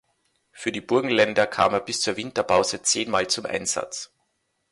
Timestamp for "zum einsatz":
3.27-4.11